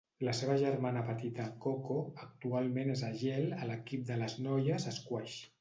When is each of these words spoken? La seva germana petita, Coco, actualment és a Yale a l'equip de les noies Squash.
La 0.27 0.31
seva 0.35 0.53
germana 0.61 1.03
petita, 1.09 1.45
Coco, 1.67 1.99
actualment 2.25 2.91
és 2.97 3.05
a 3.11 3.13
Yale 3.25 3.61
a 3.67 3.71
l'equip 3.73 4.11
de 4.13 4.21
les 4.23 4.39
noies 4.49 4.93
Squash. 5.01 5.41